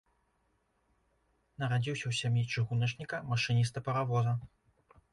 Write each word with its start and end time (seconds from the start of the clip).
Нарадзіўся 1.65 2.01
ў 2.07 2.13
сям'і 2.23 2.43
чыгуначніка, 2.51 3.23
машыніста 3.31 3.77
паравоза. 3.89 4.39